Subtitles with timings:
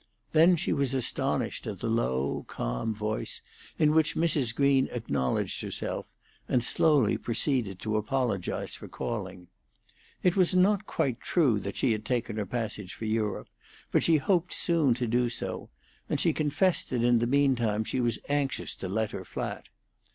[0.31, 3.43] Then she was astonished at the low, calm voice
[3.77, 4.55] in which Mrs.
[4.55, 6.07] Green acknowledged herself,
[6.49, 9.45] and slowly proceeded to apologize for calling.
[10.23, 13.49] It was not quite true that she had taken her passage for Europe,
[13.91, 15.69] but she hoped soon to do so,
[16.09, 19.67] and she confessed that in the mean time she was anxious to let her flat.